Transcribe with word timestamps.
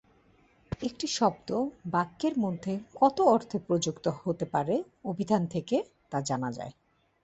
একটি 0.81 1.07
শব্দ 1.07 1.49
বাক্যের 1.85 2.35
মধ্যে 2.39 2.73
কত 2.95 3.17
অর্থে 3.27 3.57
প্রযুক্ত 3.59 4.05
হতে 4.21 4.45
পারে, 4.45 4.75
অভিধান 5.05 5.41
থেকে 5.47 5.75
তা 6.11 6.17
জানা 6.21 6.49
যায়। 6.51 6.73